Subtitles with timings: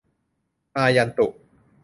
[0.77, 1.27] อายันตุ